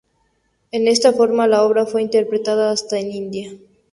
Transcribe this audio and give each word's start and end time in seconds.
En 0.71 0.87
esta 0.87 1.13
forma, 1.13 1.45
la 1.47 1.61
obra 1.61 1.85
fue 1.85 2.01
interpretada 2.01 2.71
hasta 2.71 2.97
en 2.97 3.11
India. 3.11 3.51